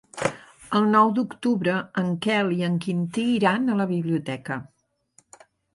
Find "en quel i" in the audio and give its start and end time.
2.03-2.67